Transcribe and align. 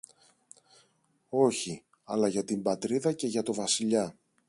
Όχι, 1.29 1.83
αλλά 2.03 2.27
για 2.27 2.43
την 2.43 2.61
Πατρίδα 2.61 3.11
και 3.13 3.27
για 3.27 3.43
το 3.43 3.53
Βασιλιά! 3.53 4.15